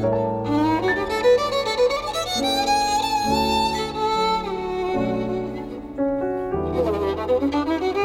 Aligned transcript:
Thank 0.00 0.12
you. 7.82 7.97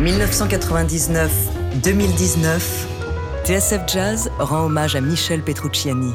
1999-2019, 0.00 2.86
TSF 3.44 3.82
Jazz 3.86 4.30
rend 4.38 4.64
hommage 4.64 4.96
à 4.96 5.02
Michel 5.02 5.42
Petrucciani. 5.42 6.14